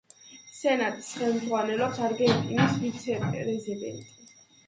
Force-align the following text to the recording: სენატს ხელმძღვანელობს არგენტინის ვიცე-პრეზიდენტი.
სენატს 0.59 1.09
ხელმძღვანელობს 1.17 2.01
არგენტინის 2.07 2.79
ვიცე-პრეზიდენტი. 2.85 4.27